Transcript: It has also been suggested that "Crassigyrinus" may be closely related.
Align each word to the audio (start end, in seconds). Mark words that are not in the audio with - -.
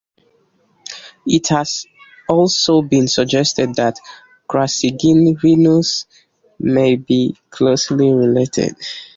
It 1.27 1.49
has 1.49 1.85
also 2.27 2.81
been 2.81 3.07
suggested 3.07 3.75
that 3.75 3.99
"Crassigyrinus" 4.49 6.05
may 6.57 6.95
be 6.95 7.35
closely 7.51 8.11
related. 8.11 8.75